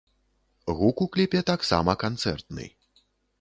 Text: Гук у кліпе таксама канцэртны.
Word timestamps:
Гук 0.79 1.03
у 1.05 1.07
кліпе 1.17 1.41
таксама 1.51 1.95
канцэртны. 2.05 2.65